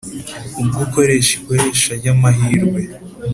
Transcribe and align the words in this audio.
ubw 0.59 0.75
ukoresha 0.85 1.31
ikoresha 1.39 1.89
ry 1.99 2.07
amahirwe 2.13 2.81